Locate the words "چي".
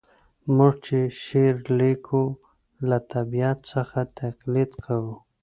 0.85-0.99